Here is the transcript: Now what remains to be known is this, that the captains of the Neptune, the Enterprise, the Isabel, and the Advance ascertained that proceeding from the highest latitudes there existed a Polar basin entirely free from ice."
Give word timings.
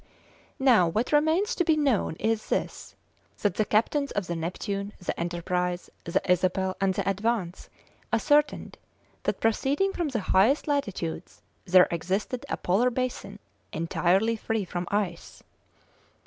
Now 0.57 0.87
what 0.87 1.11
remains 1.11 1.53
to 1.53 1.63
be 1.63 1.77
known 1.77 2.15
is 2.15 2.49
this, 2.49 2.95
that 3.43 3.53
the 3.53 3.65
captains 3.65 4.09
of 4.13 4.25
the 4.25 4.35
Neptune, 4.35 4.93
the 4.99 5.13
Enterprise, 5.19 5.91
the 6.05 6.19
Isabel, 6.27 6.75
and 6.81 6.95
the 6.95 7.07
Advance 7.07 7.69
ascertained 8.11 8.79
that 9.25 9.39
proceeding 9.39 9.93
from 9.93 10.07
the 10.07 10.19
highest 10.33 10.67
latitudes 10.67 11.43
there 11.65 11.87
existed 11.91 12.47
a 12.49 12.57
Polar 12.57 12.89
basin 12.89 13.37
entirely 13.71 14.35
free 14.35 14.65
from 14.65 14.87
ice." 14.89 15.43